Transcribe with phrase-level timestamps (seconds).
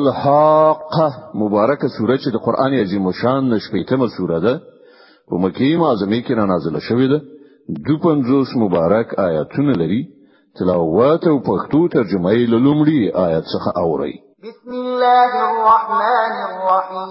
[0.00, 1.06] الحاقه
[1.42, 4.54] مبارکه سوره چې د قران عظیم شان نشپېتمه سوره ده
[5.30, 7.18] په مکی معظمه کې نازله شوې ده
[7.86, 10.02] دو پنځوس مبارک آیاتونه لري
[10.58, 14.14] تلاوت او پښتو ترجمه یې لومړی آیات څخه اوري
[14.48, 17.10] بسم الله الرحمن الرحیم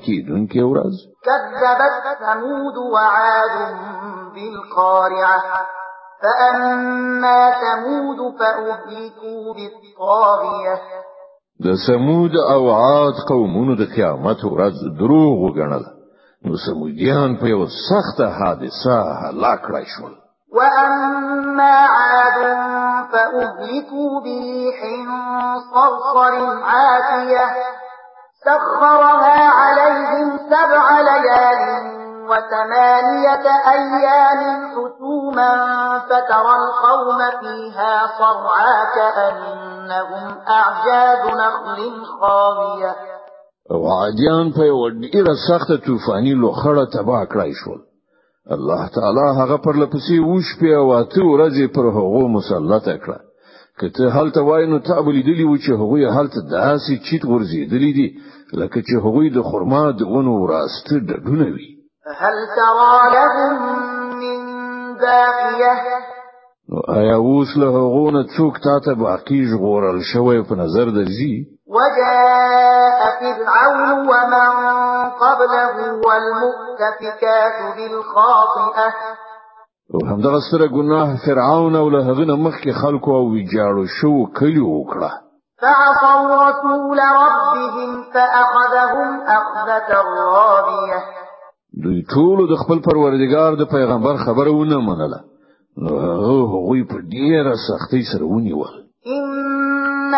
[1.25, 3.53] كذبت ثمود وعاد
[4.35, 5.41] بالقارعة
[6.23, 10.75] فأما ثمود فأهلكوا بالطاغية
[11.67, 15.85] د سمود او عاد قومونو د قیامت ورځ دروغ وګڼل
[16.45, 20.13] نو سمودیان په یو سخته حادثه هلاک کړای شول
[20.57, 22.39] واما عاد
[23.13, 24.79] فاهلكوا بريح
[25.73, 26.35] صرصر
[26.71, 27.45] عاتيه
[28.47, 31.63] سخرها عليهم سبع ليال
[32.31, 33.47] وثمانيه
[33.79, 34.41] ايام
[34.71, 34.90] حسنا
[35.41, 42.95] من فترى القوم فيها صرعا كأنهم أعجاز نخل خاوية
[43.85, 46.93] وعديان په یو ډیره سخته طوفاني لوخړه
[47.37, 47.81] رايشون کړای
[48.55, 53.17] الله تعالی هغه پر لپسې وش په واته ورځې پر هغه مسلط کړ
[53.81, 58.09] کته هلته وای نو تابل دي و چې هغه هلته داسې چیت ورزيدلې دي
[58.61, 60.37] لکه چې هغه د خرما د ونو
[62.21, 63.81] هل ترى لهم
[65.01, 65.75] باقیه
[66.99, 68.11] ایا اوس له
[70.61, 71.93] نظر وجاء
[73.21, 74.51] فرعون ومن
[75.23, 78.89] قبله والمؤتفكات بالخاطئه
[79.95, 85.11] او همدغه سره ګناه فرعون او له هغه مخکې خلکو او ویجاړو شو کلی وکړه
[85.63, 89.09] فعصوا رسول ربهم فأخذهم
[89.39, 89.93] أخذة
[90.35, 91.20] رابية
[91.83, 95.21] دوی ټول د خپل پروردگار د پیغمبر خبره ونه منله
[95.83, 95.91] نو
[96.29, 98.73] هغه په ډیره سختۍ سره ونیول
[99.17, 100.17] ان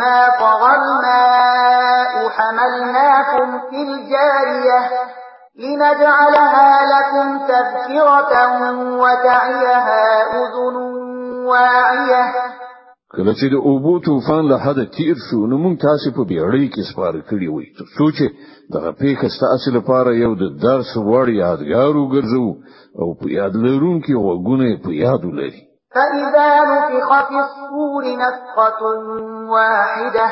[0.00, 4.80] لما طغى الماء حملناكم في الجارية
[5.62, 8.36] لنجعلها لكم تذكرة
[9.02, 10.00] وتعيها
[10.42, 10.76] أذن
[11.50, 12.24] واعية
[13.16, 16.82] کله چې د اوبو طوفان له حد تیر شو نو مونږ تاسو په بیړۍ کې
[16.88, 18.26] سپاره کړی وي تر څو چې
[18.74, 22.46] دغه پیښه ستاسو لپاره یو د درس وړ یادګار وګرځو
[23.00, 25.62] او په یاد لرونکي غوږونه په یاد ولري
[25.96, 28.80] فإذا نفخ في الصور نفخة
[29.54, 30.26] واحدة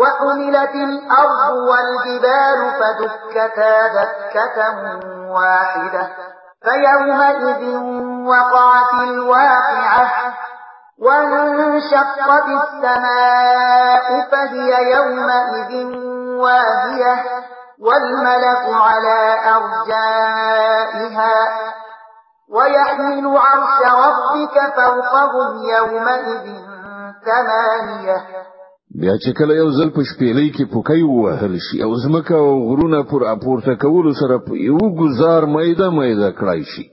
[0.00, 4.56] وحملت الأرض والجبال فدكتا دكة
[5.36, 6.04] واحدة
[6.66, 7.44] فيومئذ
[8.32, 10.43] وقعت الواقعة
[10.98, 15.96] وانشقت السماء فهي يومئذ
[16.42, 17.16] واهية
[17.84, 19.18] والملك على
[19.54, 21.32] أرجائها
[22.52, 26.44] ويحمل عرش ربك فوقهم يومئذ
[27.26, 28.16] ثمانية
[29.00, 33.00] بیا چې کله یو ځل په شپېلې کې پوکي وهل شي او زمکه او غرونه
[33.10, 34.36] پر اپورته کول سره
[34.70, 36.84] یو گزار مېده مېده کړای شي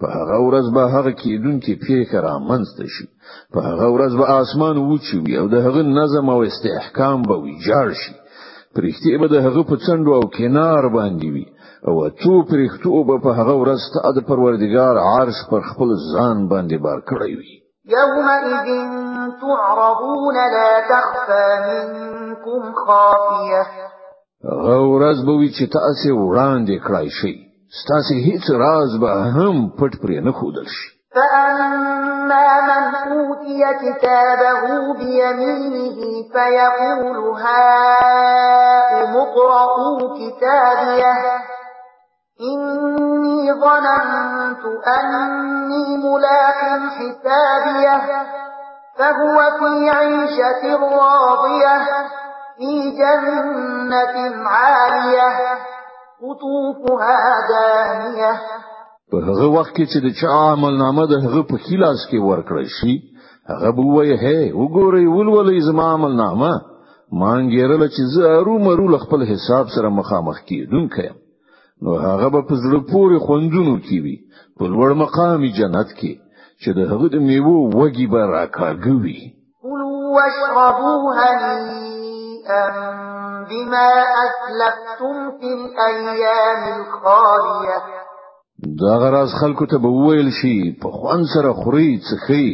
[0.00, 3.06] په هغه ورځ به هغه کیدونکې پیښه را منځته شي
[3.52, 7.88] په هغه ورځ به اسمان وچی وي او د هغه نظم او استحکام به ویجاړ
[8.02, 8.14] شي
[8.76, 11.46] پرښتې به د هغه په څنډو او کینار باندې وي
[11.88, 16.76] او څو پرښتو به په هغه ورځ ته د پروردګار عرش پر خپل ځان باندې
[16.86, 17.52] بار کړی وي
[17.96, 18.46] يومئذ
[19.42, 23.62] تعرضون لا تخفى منكم خافيه
[24.66, 27.34] غورز به وي چې تاسو وړاندې کړای شئ
[27.74, 30.32] ستاسي هیڅ راز به هم پټ پرې نه
[30.68, 34.60] شي فأما من أوتي كتابه
[34.98, 35.98] بيمينه
[36.34, 41.12] فيقول هاؤم اقرءوا كتابيه
[42.40, 44.62] إني ظننت
[44.98, 46.62] أني ملاك
[46.96, 48.00] حسابيه
[48.98, 50.64] فهو في عيشة
[50.98, 51.78] راضية
[52.58, 55.56] في جنة عالية
[56.22, 57.18] قطوفها
[57.50, 58.32] دانیه
[59.10, 62.68] په هغه وخت کې چې د چا عمل نامه د هغه په خلاص کې ورکړل
[62.78, 62.94] شي
[63.52, 66.52] هغه به وایي هې وګورئ ولولې زما عمل نامه
[67.22, 71.08] مانګیرل چې زه ارو مرو خپل حساب سره مخامخ کیدونکې
[71.82, 74.16] نو هغه به په زړه پورې خوندونو کې وي
[74.56, 76.12] په لوړ مقام جنت کې
[76.62, 79.18] چې د هغه د میوه وږي به راکاږي وي
[79.68, 83.06] ولو واشربوا هنيئا
[83.50, 83.88] بما
[84.26, 87.76] أسلفتم في الأيام الخالية
[88.80, 92.46] دا غراز خلکو ته بوویل شي په خوان سره خوري څخی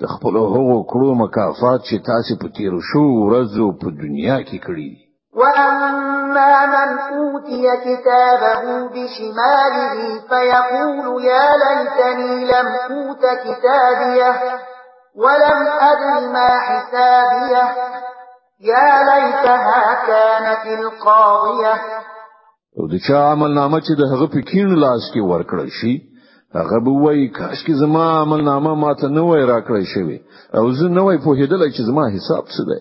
[0.00, 4.88] د خپل هغو کړو مکافات چې تاسو په تیر شو ورځو په دنیا کې کړی
[4.94, 5.02] دي
[5.40, 6.88] وأما من
[7.18, 8.54] أوتي كتابه
[8.94, 9.94] بشماله
[10.30, 14.32] فيقول يا ليتني لم أوت كتابيه
[15.24, 15.60] ولم
[15.90, 17.85] أدر ما حسابيه
[18.60, 21.72] يا ليتها كانت القاضية
[22.80, 25.92] او د چا عمل نامه چې د هغه پکین لاس کې ورکړل شي
[26.56, 30.18] هغه به وایي کاش کې زما عمل نامه ماته نه وای راکړی شوی
[30.58, 32.78] او زه نه وای پوهېدل چې زما حساب څه دی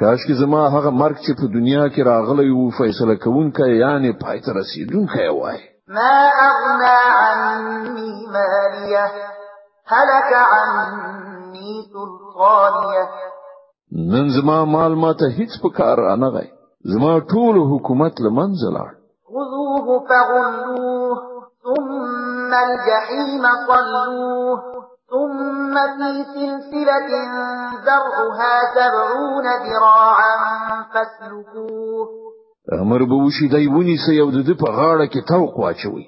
[0.00, 4.38] کاش کې زما هغه مرګ چې په دنیا کې راغلی وو فیصله کوونکی یعنی پای
[4.44, 5.58] ته رسیدونکی وای
[5.94, 6.14] ما
[6.48, 9.04] اغنا عني ماليه
[9.92, 13.04] هلك عني سلطانيه
[13.96, 16.46] نن زما مال ماته هیڅ په کار نه غي
[16.92, 18.90] زما ټول حکومت لمنځه لاړ
[19.32, 21.16] خذوه فغلوه
[21.70, 24.62] ثم الجحيم صلوه
[25.12, 27.10] ثم في سلسلة
[27.86, 30.38] زرعها سبعون ذراعا
[30.94, 32.06] فاسلكوه
[32.80, 36.06] امر به وشي دای ونی سې یو د په غاړه کې توق واچوي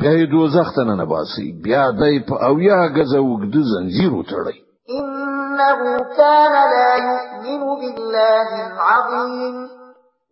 [0.00, 4.56] بیا یې دوزخ ته نه باسي بیا دای په اویا غزه وګد زنجیر وتړي
[5.60, 9.68] إنه كان لا يؤمن بالله العظيم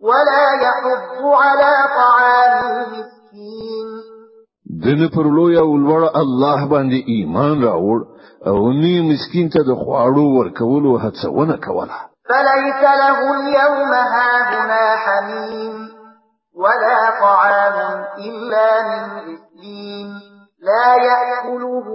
[0.01, 3.89] ولا يحض على طعام المسكين
[4.85, 5.71] دنه پر لوی او
[6.25, 7.99] الله باندې ایمان راوړ
[8.47, 11.99] او ني مسكين ته د خواړو ورکولو هڅونه کوله
[12.29, 15.77] فليس له اليوم هاهنا حميم
[16.57, 20.09] ولا طعام إلا من غسلين
[20.63, 21.87] لا يأكله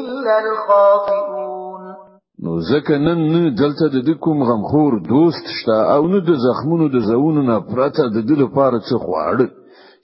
[0.00, 1.39] إلا الخاطئون
[2.44, 3.18] نو ځکه نن
[3.62, 8.16] دلته د کوم غمخور دوست شته او نو د زخمونو د زونو نه پرته د
[8.28, 9.46] دل لپاره څه خواړه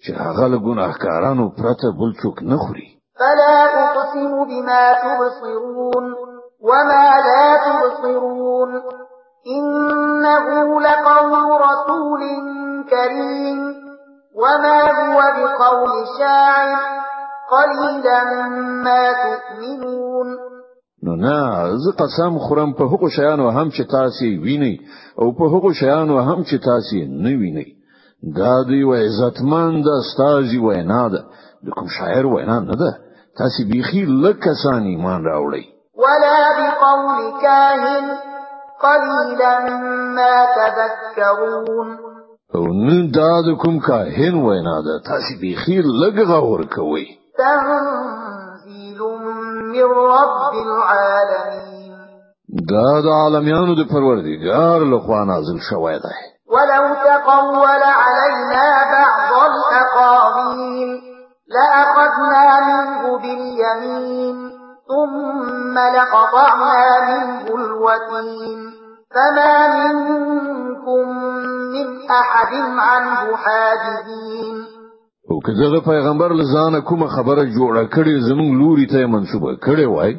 [0.02, 2.88] چې هغه له ګناهکارانو پرته بل څوک نه خوري
[3.20, 6.04] فلا اقسم بما تبصرون
[6.68, 8.70] وما لا تبصرون
[9.56, 10.44] انه
[10.86, 12.22] لقول رسول
[12.92, 13.60] كريم
[14.42, 16.70] وما هو بقول شاعر
[17.54, 18.18] قليلا
[18.84, 20.28] ما تؤمنون
[21.06, 24.74] نو نه زه قسم خورم په هغو شیانو هم چې تاسو ویني
[25.20, 27.66] او په هغو شیانو هم چې تاسو نه ویني
[28.38, 31.20] دا دی و عزتمن د استاجی وینا ده
[31.66, 32.90] د کوم شاعر وینا نه ده
[33.38, 35.64] تاسو بيخي لکه سان ایمان راوړی
[36.04, 38.04] ولا بقول کاهن
[38.84, 39.54] قليلا
[40.16, 41.88] ما تذكرون
[42.54, 47.06] او نه دا د کوم کاهن وینا ده تاسو بيخي لږ غور کوئ
[49.84, 51.96] من رب العالمين
[52.70, 55.96] ده د عالميانو د پروردګار له خوا نازل شوی
[56.54, 61.00] ولو تقول علينا بعض الأقاوين
[61.54, 64.52] لأخذنا منه باليمين
[64.90, 68.58] ثم لقطعنا منه الوتين
[69.14, 71.08] فما منكم
[71.74, 74.55] من أحد عنه حاجزين
[75.28, 79.86] او که زه د پیغمبر لزانه کومه خبره جوړه کړې زموږ لوري ته منسوبه کړې
[79.94, 80.14] وای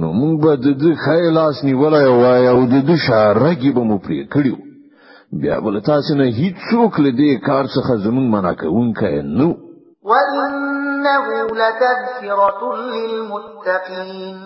[0.00, 4.20] نو موږ به د دې خیلاس نیولای وای او د دې شارګي به مو پرې
[4.34, 4.56] کړیو
[5.40, 9.48] بیا ول تاسو نه هیڅوک له دې کار څخه زموږ منع کوونکی نو
[10.10, 11.24] وَإِنَّهُ
[11.60, 12.62] لَتَذْكِرَةٌ
[12.94, 14.36] لِلْمُتَّقِينَ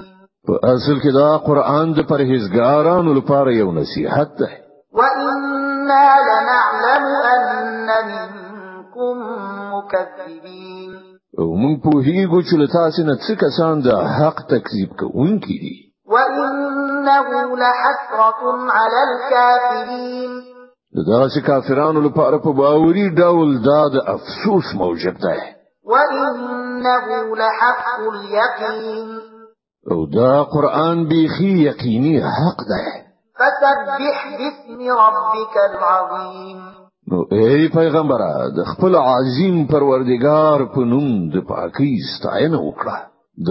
[0.46, 4.48] په اصل کې دا قران د پرهیزګارانو لپاره یو نصيحت ده
[4.98, 6.19] وَإِنَّا
[9.00, 10.94] كنتم مكذبين
[11.38, 15.76] ومن موږ په هیګو چې دا تاسو نه څه حق تکذیب کوونکي دي
[16.06, 18.42] وانه لحسرة
[18.78, 20.32] على الكافرين
[21.10, 23.80] دا چې کافرانو لپاره په باوري ډول دا
[24.14, 25.38] افسوس موجب دی
[25.84, 29.08] وانه لحق اليقين
[29.92, 32.84] او دا قران بيخي يقيني حق ده
[33.38, 36.60] فسبح باسم ربك العظيم
[37.10, 42.96] نو ای پیغمبره د خپل عظیم پروردگار په نوم د پاکي ستاینه وکړه
[43.46, 43.48] د